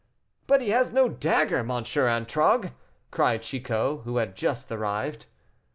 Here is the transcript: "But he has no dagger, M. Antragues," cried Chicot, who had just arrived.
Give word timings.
"But 0.47 0.61
he 0.61 0.69
has 0.69 0.91
no 0.91 1.07
dagger, 1.07 1.57
M. 1.59 1.69
Antragues," 1.69 2.71
cried 3.11 3.43
Chicot, 3.43 4.01
who 4.01 4.17
had 4.17 4.35
just 4.35 4.71
arrived. 4.71 5.27